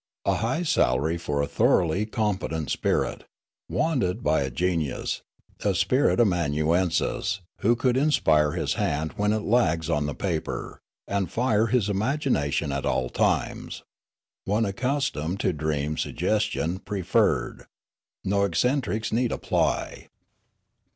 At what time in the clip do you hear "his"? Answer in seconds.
8.53-8.73, 11.67-11.87